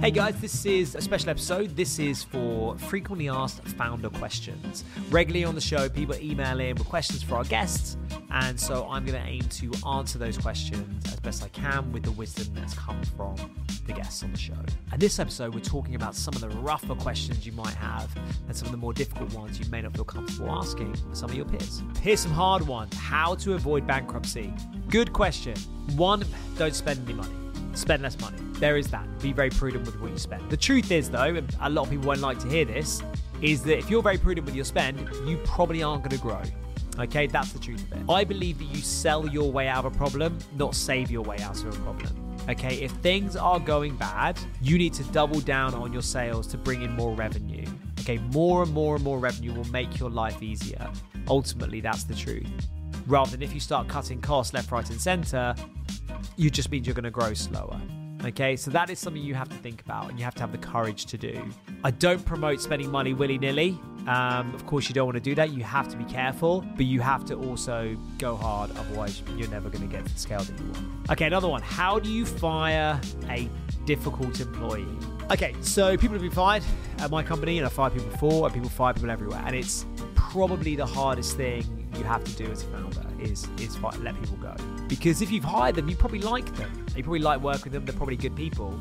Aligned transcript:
Hey 0.00 0.12
guys, 0.12 0.40
this 0.40 0.64
is 0.64 0.94
a 0.94 1.00
special 1.00 1.30
episode. 1.30 1.74
This 1.74 1.98
is 1.98 2.22
for 2.22 2.78
frequently 2.78 3.28
asked 3.28 3.66
founder 3.66 4.08
questions. 4.08 4.84
Regularly 5.10 5.44
on 5.44 5.56
the 5.56 5.60
show, 5.60 5.88
people 5.88 6.14
email 6.14 6.60
in 6.60 6.76
with 6.76 6.86
questions 6.86 7.20
for 7.20 7.34
our 7.34 7.42
guests, 7.42 7.96
and 8.30 8.58
so 8.58 8.88
I'm 8.88 9.04
going 9.04 9.20
to 9.20 9.28
aim 9.28 9.42
to 9.42 9.72
answer 9.88 10.16
those 10.16 10.38
questions 10.38 11.04
as 11.12 11.18
best 11.18 11.42
I 11.42 11.48
can 11.48 11.90
with 11.90 12.04
the 12.04 12.12
wisdom 12.12 12.46
that's 12.54 12.74
come 12.74 13.02
from 13.16 13.34
the 13.88 13.92
guests 13.92 14.22
on 14.22 14.30
the 14.30 14.38
show. 14.38 14.54
And 14.92 15.00
this 15.00 15.18
episode, 15.18 15.52
we're 15.52 15.60
talking 15.60 15.96
about 15.96 16.14
some 16.14 16.32
of 16.34 16.42
the 16.42 16.50
rougher 16.50 16.94
questions 16.94 17.44
you 17.44 17.50
might 17.50 17.74
have 17.74 18.08
and 18.46 18.56
some 18.56 18.66
of 18.66 18.72
the 18.72 18.78
more 18.78 18.92
difficult 18.92 19.34
ones 19.34 19.58
you 19.58 19.68
may 19.68 19.82
not 19.82 19.94
feel 19.94 20.04
comfortable 20.04 20.52
asking 20.52 20.94
some 21.12 21.28
of 21.28 21.34
your 21.34 21.44
peers. 21.44 21.82
Here's 22.00 22.20
some 22.20 22.32
hard 22.32 22.64
ones 22.64 22.94
How 22.96 23.34
to 23.34 23.54
avoid 23.54 23.84
bankruptcy. 23.84 24.54
Good 24.88 25.12
question. 25.12 25.56
One, 25.96 26.24
don't 26.56 26.74
spend 26.74 27.00
any 27.04 27.14
money 27.14 27.34
spend 27.78 28.02
less 28.02 28.18
money. 28.20 28.47
There 28.58 28.76
is 28.76 28.88
that. 28.88 29.06
Be 29.20 29.32
very 29.32 29.50
prudent 29.50 29.86
with 29.86 30.00
what 30.00 30.10
you 30.10 30.18
spend. 30.18 30.50
The 30.50 30.56
truth 30.56 30.90
is, 30.90 31.08
though, 31.10 31.34
and 31.34 31.56
a 31.60 31.70
lot 31.70 31.82
of 31.82 31.90
people 31.90 32.06
won't 32.08 32.20
like 32.20 32.38
to 32.40 32.48
hear 32.48 32.64
this, 32.64 33.02
is 33.40 33.62
that 33.62 33.78
if 33.78 33.88
you're 33.88 34.02
very 34.02 34.18
prudent 34.18 34.46
with 34.46 34.56
your 34.56 34.64
spend, 34.64 34.98
you 35.26 35.38
probably 35.44 35.82
aren't 35.82 36.02
going 36.02 36.16
to 36.16 36.22
grow. 36.22 36.42
Okay, 36.98 37.28
that's 37.28 37.52
the 37.52 37.60
truth 37.60 37.80
of 37.92 37.98
it. 37.98 38.10
I 38.10 38.24
believe 38.24 38.58
that 38.58 38.64
you 38.64 38.78
sell 38.78 39.28
your 39.28 39.52
way 39.52 39.68
out 39.68 39.84
of 39.84 39.94
a 39.94 39.96
problem, 39.96 40.36
not 40.56 40.74
save 40.74 41.10
your 41.10 41.22
way 41.22 41.38
out 41.38 41.62
of 41.62 41.78
a 41.78 41.80
problem. 41.82 42.38
Okay, 42.48 42.76
if 42.80 42.90
things 42.92 43.36
are 43.36 43.60
going 43.60 43.96
bad, 43.96 44.36
you 44.60 44.76
need 44.76 44.94
to 44.94 45.04
double 45.04 45.38
down 45.38 45.74
on 45.74 45.92
your 45.92 46.02
sales 46.02 46.48
to 46.48 46.56
bring 46.56 46.82
in 46.82 46.90
more 46.92 47.14
revenue. 47.14 47.64
Okay, 48.00 48.18
more 48.32 48.64
and 48.64 48.72
more 48.72 48.96
and 48.96 49.04
more 49.04 49.20
revenue 49.20 49.52
will 49.52 49.70
make 49.70 50.00
your 50.00 50.10
life 50.10 50.42
easier. 50.42 50.90
Ultimately, 51.28 51.80
that's 51.80 52.04
the 52.04 52.14
truth. 52.14 52.48
Rather 53.06 53.30
than 53.30 53.42
if 53.42 53.54
you 53.54 53.60
start 53.60 53.86
cutting 53.86 54.20
costs 54.20 54.52
left, 54.52 54.72
right, 54.72 54.88
and 54.90 55.00
center, 55.00 55.54
you 56.36 56.50
just 56.50 56.70
means 56.72 56.86
you're 56.86 56.94
going 56.94 57.04
to 57.04 57.10
grow 57.10 57.34
slower. 57.34 57.80
Okay, 58.24 58.56
so 58.56 58.70
that 58.72 58.90
is 58.90 58.98
something 58.98 59.22
you 59.22 59.34
have 59.34 59.48
to 59.48 59.56
think 59.56 59.80
about 59.80 60.10
and 60.10 60.18
you 60.18 60.24
have 60.24 60.34
to 60.34 60.40
have 60.40 60.50
the 60.50 60.58
courage 60.58 61.06
to 61.06 61.16
do. 61.16 61.40
I 61.84 61.92
don't 61.92 62.24
promote 62.24 62.60
spending 62.60 62.90
money 62.90 63.14
willy 63.14 63.38
nilly. 63.38 63.78
Um, 64.08 64.54
of 64.54 64.66
course, 64.66 64.88
you 64.88 64.94
don't 64.94 65.06
want 65.06 65.16
to 65.16 65.22
do 65.22 65.34
that. 65.36 65.50
You 65.50 65.62
have 65.62 65.88
to 65.88 65.96
be 65.96 66.04
careful, 66.04 66.64
but 66.76 66.86
you 66.86 67.00
have 67.00 67.24
to 67.26 67.34
also 67.36 67.96
go 68.18 68.36
hard. 68.36 68.70
Otherwise, 68.76 69.22
you're 69.36 69.48
never 69.48 69.68
going 69.68 69.88
to 69.88 69.96
get 69.96 70.04
the 70.04 70.18
scale 70.18 70.40
that 70.40 70.58
you 70.58 70.66
want. 70.72 71.10
Okay, 71.10 71.26
another 71.26 71.48
one. 71.48 71.62
How 71.62 71.98
do 71.98 72.10
you 72.10 72.24
fire 72.24 73.00
a 73.28 73.48
difficult 73.84 74.40
employee? 74.40 74.86
Okay, 75.30 75.54
so 75.60 75.96
people 75.96 76.14
have 76.14 76.22
been 76.22 76.30
fired 76.30 76.64
at 76.98 77.10
my 77.10 77.22
company, 77.22 77.58
and 77.58 77.66
I 77.66 77.70
fired 77.70 77.92
people 77.92 78.08
before, 78.08 78.46
and 78.46 78.54
people 78.54 78.70
fire 78.70 78.94
people 78.94 79.10
everywhere. 79.10 79.42
And 79.46 79.54
it's 79.54 79.84
probably 80.14 80.74
the 80.74 80.86
hardest 80.86 81.36
thing 81.36 81.64
you 81.96 82.04
have 82.04 82.24
to 82.24 82.32
do 82.32 82.50
as 82.50 82.62
a 82.62 82.66
founder 82.66 83.06
is 83.20 83.46
is 83.58 83.78
let 83.80 84.18
people 84.20 84.36
go. 84.36 84.54
Because 84.88 85.20
if 85.20 85.30
you've 85.30 85.44
hired 85.44 85.74
them, 85.74 85.88
you 85.88 85.96
probably 85.96 86.20
like 86.20 86.54
them. 86.56 86.86
You 86.96 87.02
probably 87.02 87.20
like 87.20 87.40
working 87.40 87.64
with 87.64 87.72
them. 87.72 87.84
They're 87.84 87.94
probably 87.94 88.16
good 88.16 88.34
people. 88.34 88.78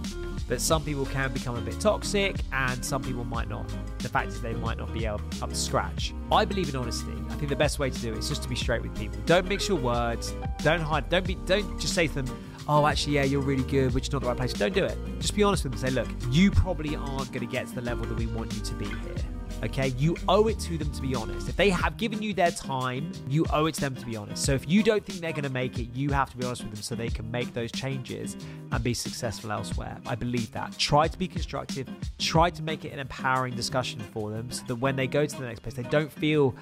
But 0.47 0.61
some 0.61 0.83
people 0.83 1.05
can 1.05 1.33
become 1.33 1.57
a 1.57 1.61
bit 1.61 1.77
toxic, 1.79 2.37
and 2.53 2.83
some 2.83 3.03
people 3.03 3.25
might 3.25 3.49
not. 3.49 3.67
The 3.99 4.07
fact 4.07 4.29
is, 4.29 4.41
they 4.41 4.53
might 4.53 4.77
not 4.77 4.93
be 4.93 5.05
able, 5.05 5.19
up 5.41 5.49
to 5.49 5.55
scratch. 5.55 6.13
I 6.31 6.45
believe 6.45 6.69
in 6.69 6.75
honesty. 6.77 7.11
I 7.29 7.33
think 7.35 7.49
the 7.49 7.55
best 7.57 7.79
way 7.79 7.89
to 7.89 7.99
do 7.99 8.13
it 8.13 8.19
is 8.19 8.29
just 8.29 8.43
to 8.43 8.49
be 8.49 8.55
straight 8.55 8.81
with 8.81 8.97
people. 8.97 9.19
Don't 9.25 9.47
mix 9.47 9.67
your 9.67 9.77
words. 9.77 10.33
Don't 10.63 10.79
hide. 10.79 11.09
Don't 11.09 11.27
be. 11.27 11.35
Don't 11.45 11.79
just 11.79 11.93
say 11.93 12.07
to 12.07 12.13
them, 12.13 12.27
"Oh, 12.67 12.87
actually, 12.87 13.15
yeah, 13.15 13.23
you're 13.23 13.41
really 13.41 13.63
good, 13.63 13.93
but 13.93 14.07
you're 14.07 14.13
not 14.13 14.21
the 14.21 14.29
right 14.29 14.37
place." 14.37 14.53
Don't 14.53 14.73
do 14.73 14.85
it. 14.85 14.97
Just 15.19 15.35
be 15.35 15.43
honest 15.43 15.65
with 15.65 15.73
them. 15.73 15.81
Say, 15.81 15.93
"Look, 15.93 16.07
you 16.31 16.49
probably 16.49 16.95
aren't 16.95 17.31
going 17.33 17.45
to 17.45 17.51
get 17.51 17.67
to 17.67 17.75
the 17.75 17.81
level 17.81 18.05
that 18.05 18.17
we 18.17 18.27
want 18.27 18.53
you 18.53 18.61
to 18.61 18.73
be 18.75 18.85
here." 18.85 19.36
Okay, 19.63 19.87
you 19.97 20.15
owe 20.29 20.47
it 20.47 20.59
to 20.59 20.77
them 20.77 20.91
to 20.91 21.01
be 21.01 21.15
honest. 21.15 21.49
If 21.49 21.55
they 21.55 21.71
have 21.71 21.97
given 21.97 22.21
you 22.21 22.33
their 22.33 22.51
time, 22.51 23.11
you 23.27 23.45
owe 23.51 23.65
it 23.65 23.73
to 23.75 23.81
them 23.81 23.95
to 23.95 24.05
be 24.05 24.15
honest. 24.15 24.43
So 24.43 24.53
if 24.53 24.69
you 24.69 24.83
don't 24.83 25.03
think 25.03 25.19
they're 25.19 25.31
going 25.31 25.43
to 25.43 25.49
make 25.49 25.79
it, 25.79 25.87
you 25.95 26.11
have 26.11 26.29
to 26.29 26.37
be 26.37 26.45
honest 26.45 26.63
with 26.63 26.73
them 26.73 26.81
so 26.81 26.93
they 26.93 27.09
can 27.09 27.29
make 27.31 27.53
those 27.55 27.71
changes 27.71 28.37
and 28.71 28.83
be 28.83 28.93
successful 28.93 29.51
elsewhere. 29.51 29.97
I 30.05 30.13
believe 30.13 30.51
that. 30.51 30.77
Try 30.77 31.07
to 31.07 31.17
be 31.17 31.27
constructive, 31.27 31.89
try 32.19 32.51
to 32.51 32.61
make 32.61 32.85
it 32.85 32.93
an 32.93 32.99
empowering 32.99 33.55
discussion 33.55 33.99
for 33.99 34.29
them 34.29 34.51
so 34.51 34.63
that 34.67 34.75
when 34.75 34.95
they 34.95 35.07
go 35.07 35.25
to 35.25 35.35
the 35.35 35.45
next 35.45 35.61
place, 35.61 35.73
they 35.73 35.83
don't 35.83 36.11
feel 36.11 36.53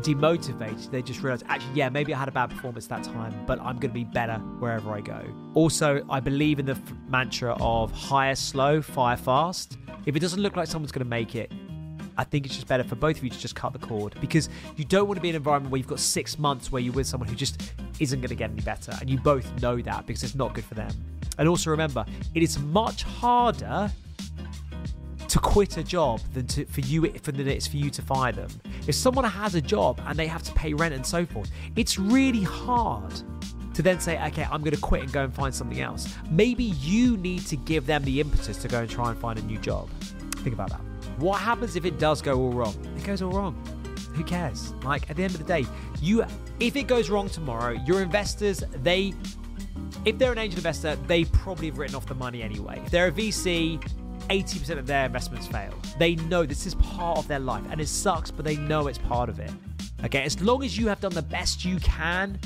demotivated. 0.00 0.90
They 0.90 1.02
just 1.02 1.22
realize, 1.22 1.42
actually, 1.48 1.74
yeah, 1.74 1.88
maybe 1.88 2.12
I 2.14 2.18
had 2.18 2.28
a 2.28 2.32
bad 2.32 2.50
performance 2.50 2.86
that 2.88 3.04
time, 3.04 3.34
but 3.46 3.58
I'm 3.60 3.78
going 3.78 3.90
to 3.90 3.94
be 3.94 4.04
better 4.04 4.34
wherever 4.58 4.92
I 4.92 5.00
go. 5.00 5.24
Also, 5.54 6.04
I 6.10 6.20
believe 6.20 6.58
in 6.58 6.66
the 6.66 6.72
f- 6.72 6.92
mantra 7.08 7.56
of 7.60 7.90
hire 7.90 8.34
slow, 8.34 8.82
fire 8.82 9.16
fast. 9.16 9.78
If 10.06 10.14
it 10.14 10.20
doesn't 10.20 10.40
look 10.40 10.56
like 10.56 10.68
someone's 10.68 10.92
going 10.92 11.04
to 11.04 11.08
make 11.08 11.34
it, 11.34 11.50
I 12.18 12.24
think 12.24 12.44
it's 12.44 12.56
just 12.56 12.66
better 12.66 12.82
for 12.82 12.96
both 12.96 13.16
of 13.16 13.24
you 13.24 13.30
to 13.30 13.38
just 13.38 13.54
cut 13.54 13.72
the 13.72 13.78
cord 13.78 14.16
because 14.20 14.48
you 14.76 14.84
don't 14.84 15.06
want 15.06 15.16
to 15.16 15.22
be 15.22 15.28
in 15.28 15.36
an 15.36 15.40
environment 15.40 15.70
where 15.70 15.78
you've 15.78 15.86
got 15.86 16.00
six 16.00 16.36
months 16.36 16.72
where 16.72 16.82
you're 16.82 16.92
with 16.92 17.06
someone 17.06 17.28
who 17.28 17.36
just 17.36 17.72
isn't 18.00 18.20
going 18.20 18.28
to 18.28 18.34
get 18.34 18.50
any 18.50 18.60
better. 18.60 18.92
And 19.00 19.08
you 19.08 19.18
both 19.18 19.46
know 19.62 19.80
that 19.80 20.04
because 20.04 20.24
it's 20.24 20.34
not 20.34 20.52
good 20.52 20.64
for 20.64 20.74
them. 20.74 20.90
And 21.38 21.48
also 21.48 21.70
remember, 21.70 22.04
it 22.34 22.42
is 22.42 22.58
much 22.58 23.04
harder 23.04 23.88
to 25.28 25.38
quit 25.38 25.76
a 25.76 25.84
job 25.84 26.20
than 26.34 26.46
to, 26.48 26.64
for 26.64 26.80
you 26.80 27.08
for 27.22 27.30
than 27.30 27.46
it's 27.46 27.68
for 27.68 27.76
you 27.76 27.90
to 27.90 28.02
fire 28.02 28.32
them. 28.32 28.48
If 28.88 28.96
someone 28.96 29.24
has 29.24 29.54
a 29.54 29.60
job 29.60 30.00
and 30.06 30.18
they 30.18 30.26
have 30.26 30.42
to 30.42 30.52
pay 30.52 30.74
rent 30.74 30.94
and 30.94 31.06
so 31.06 31.24
forth, 31.24 31.50
it's 31.76 31.98
really 31.98 32.42
hard 32.42 33.12
to 33.74 33.82
then 33.82 34.00
say, 34.00 34.20
okay, 34.26 34.44
I'm 34.50 34.62
going 34.62 34.74
to 34.74 34.80
quit 34.80 35.02
and 35.02 35.12
go 35.12 35.22
and 35.22 35.32
find 35.32 35.54
something 35.54 35.80
else. 35.80 36.12
Maybe 36.30 36.64
you 36.64 37.16
need 37.18 37.46
to 37.46 37.56
give 37.56 37.86
them 37.86 38.02
the 38.02 38.20
impetus 38.20 38.56
to 38.62 38.66
go 38.66 38.80
and 38.80 38.90
try 38.90 39.10
and 39.10 39.18
find 39.18 39.38
a 39.38 39.42
new 39.42 39.58
job. 39.58 39.88
Think 40.38 40.54
about 40.54 40.70
that. 40.70 40.87
What 41.18 41.40
happens 41.40 41.74
if 41.76 41.84
it 41.84 41.98
does 41.98 42.22
go 42.22 42.38
all 42.38 42.52
wrong? 42.52 42.76
It 42.96 43.04
goes 43.04 43.22
all 43.22 43.32
wrong. 43.32 43.60
Who 44.14 44.22
cares? 44.22 44.72
Like 44.84 45.10
at 45.10 45.16
the 45.16 45.24
end 45.24 45.34
of 45.34 45.38
the 45.38 45.46
day, 45.46 45.66
you 46.00 46.24
if 46.60 46.76
it 46.76 46.84
goes 46.84 47.10
wrong 47.10 47.28
tomorrow, 47.28 47.72
your 47.86 48.02
investors, 48.02 48.62
they 48.82 49.14
if 50.04 50.16
they're 50.18 50.32
an 50.32 50.38
angel 50.38 50.58
investor, 50.58 50.96
they 51.06 51.24
probably 51.24 51.66
have 51.66 51.78
written 51.78 51.96
off 51.96 52.06
the 52.06 52.14
money 52.14 52.42
anyway. 52.42 52.80
If 52.84 52.90
they're 52.90 53.08
a 53.08 53.12
VC, 53.12 53.82
80% 54.28 54.78
of 54.78 54.86
their 54.86 55.06
investments 55.06 55.46
fail. 55.46 55.74
They 55.98 56.14
know 56.16 56.44
this 56.44 56.66
is 56.66 56.74
part 56.76 57.18
of 57.18 57.26
their 57.28 57.40
life 57.40 57.64
and 57.70 57.80
it 57.80 57.88
sucks, 57.88 58.30
but 58.30 58.44
they 58.44 58.56
know 58.56 58.86
it's 58.86 58.98
part 58.98 59.28
of 59.28 59.40
it. 59.40 59.50
Okay, 60.04 60.22
as 60.22 60.40
long 60.40 60.62
as 60.62 60.78
you 60.78 60.86
have 60.86 61.00
done 61.00 61.12
the 61.12 61.22
best 61.22 61.64
you 61.64 61.80
can, 61.80 62.38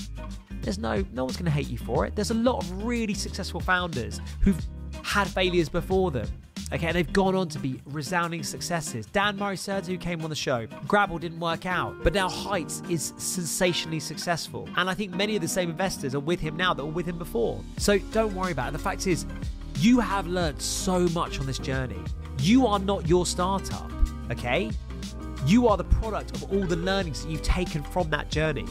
there's 0.63 0.79
no 0.79 1.05
no 1.13 1.25
one's 1.25 1.37
going 1.37 1.45
to 1.45 1.51
hate 1.51 1.69
you 1.69 1.79
for 1.79 2.07
it. 2.07 2.17
There's 2.17 2.31
a 2.31 2.35
lot 2.35 2.63
of 2.63 2.85
really 2.85 3.15
successful 3.15 3.61
founders 3.61 4.21
who've 4.41 4.61
had 5.03 5.29
failures 5.29 5.69
before 5.69 6.11
them. 6.11 6.29
Okay, 6.73 6.91
they've 6.91 7.13
gone 7.13 7.35
on 7.35 7.49
to 7.49 7.59
be 7.59 7.83
resounding 7.85 8.43
successes. 8.43 9.05
Dan 9.05 9.37
Murray 9.37 9.57
Serter, 9.57 9.89
who 9.89 9.99
came 9.99 10.23
on 10.23 10.31
the 10.31 10.37
show, 10.37 10.67
Grabble 10.89 11.19
didn't 11.19 11.39
work 11.39 11.67
out, 11.67 11.95
but 12.03 12.15
now 12.15 12.31
Heights 12.31 12.83
is 12.89 13.13
sensationally 13.19 14.01
successful. 14.01 14.67
And 14.77 14.89
I 14.89 14.95
think 14.95 15.15
many 15.15 15.37
of 15.37 15.43
the 15.43 15.49
same 15.49 15.69
investors 15.69 16.15
are 16.15 16.21
with 16.21 16.41
him 16.41 16.57
now 16.57 16.73
that 16.73 16.83
were 16.83 16.91
with 16.91 17.05
him 17.05 17.19
before. 17.19 17.61
So 17.77 17.99
don't 18.13 18.35
worry 18.35 18.53
about 18.53 18.71
it. 18.71 18.73
The 18.73 18.79
fact 18.79 19.07
is, 19.07 19.27
you 19.77 20.01
have 20.01 20.27
learned 20.27 20.63
so 20.63 21.01
much 21.09 21.39
on 21.41 21.45
this 21.45 21.59
journey. 21.59 22.01
You 22.39 22.67
are 22.67 22.79
not 22.79 23.07
your 23.07 23.27
startup, 23.27 23.91
okay? 24.31 24.71
You 25.45 25.69
are 25.69 25.77
the 25.77 25.85
product 25.85 26.35
of 26.37 26.51
all 26.53 26.65
the 26.65 26.77
learnings 26.77 27.23
that 27.23 27.31
you've 27.31 27.43
taken 27.43 27.83
from 27.83 28.09
that 28.11 28.31
journey. 28.31 28.67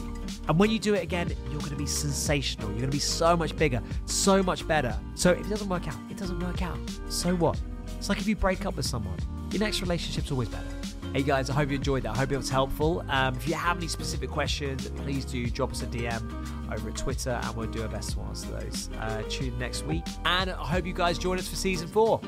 And 0.48 0.58
when 0.58 0.70
you 0.70 0.80
do 0.80 0.94
it 0.94 1.04
again, 1.04 1.28
you're 1.50 1.60
going 1.60 1.70
to 1.70 1.76
be 1.76 1.86
sensational. 1.86 2.68
You're 2.70 2.80
going 2.80 2.90
to 2.90 2.96
be 2.96 2.98
so 2.98 3.36
much 3.36 3.56
bigger, 3.56 3.80
so 4.06 4.42
much 4.42 4.66
better. 4.66 4.98
So 5.14 5.30
if 5.30 5.46
it 5.46 5.50
doesn't 5.50 5.68
work 5.68 5.86
out, 5.86 5.94
it 6.10 6.16
doesn't 6.16 6.40
work 6.40 6.62
out. 6.62 6.78
So 7.08 7.36
what? 7.36 7.60
It's 8.02 8.08
like 8.08 8.18
if 8.18 8.26
you 8.26 8.34
break 8.34 8.66
up 8.66 8.74
with 8.74 8.84
someone, 8.84 9.16
your 9.52 9.60
next 9.60 9.80
relationship's 9.80 10.32
always 10.32 10.48
better. 10.48 10.66
Hey 11.12 11.22
guys, 11.22 11.48
I 11.48 11.52
hope 11.52 11.68
you 11.68 11.76
enjoyed 11.76 12.02
that. 12.02 12.16
I 12.16 12.16
hope 12.16 12.32
it 12.32 12.36
was 12.36 12.50
helpful. 12.50 13.04
Um, 13.08 13.36
if 13.36 13.46
you 13.46 13.54
have 13.54 13.76
any 13.76 13.86
specific 13.86 14.28
questions, 14.28 14.88
please 14.88 15.24
do 15.24 15.48
drop 15.48 15.70
us 15.70 15.84
a 15.84 15.86
DM 15.86 16.72
over 16.72 16.88
at 16.88 16.96
Twitter 16.96 17.40
and 17.40 17.56
we'll 17.56 17.70
do 17.70 17.80
our 17.80 17.88
best 17.88 18.14
to 18.14 18.20
answer 18.22 18.58
those. 18.58 18.90
Uh, 18.98 19.22
tune 19.28 19.56
next 19.56 19.86
week. 19.86 20.02
And 20.24 20.50
I 20.50 20.54
hope 20.54 20.84
you 20.84 20.92
guys 20.92 21.16
join 21.16 21.38
us 21.38 21.46
for 21.46 21.54
season 21.54 21.86
four. 21.86 22.20